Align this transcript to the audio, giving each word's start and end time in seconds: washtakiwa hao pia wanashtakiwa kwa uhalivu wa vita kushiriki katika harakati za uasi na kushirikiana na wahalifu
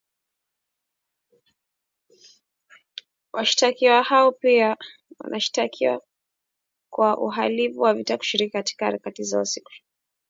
washtakiwa 3.33 4.03
hao 4.03 4.31
pia 4.31 4.77
wanashtakiwa 5.19 6.01
kwa 6.93 7.17
uhalivu 7.17 7.81
wa 7.81 7.93
vita 7.93 8.17
kushiriki 8.17 8.51
katika 8.51 8.85
harakati 8.85 9.23
za 9.23 9.37
uasi 9.37 9.59
na 9.59 9.63
kushirikiana 9.63 9.87
na 9.91 9.97
wahalifu 9.97 10.09